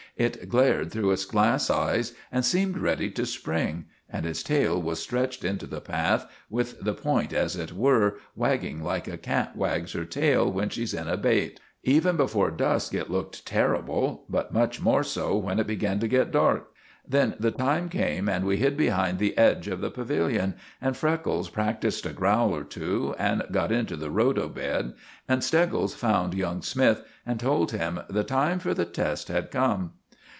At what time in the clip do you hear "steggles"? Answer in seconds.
25.43-25.95